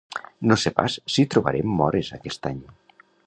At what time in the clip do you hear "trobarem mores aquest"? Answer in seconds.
1.35-2.51